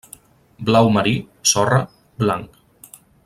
Blau 0.69 0.89
marí, 0.95 1.13
sorra, 1.53 1.79
blanc. 2.25 2.59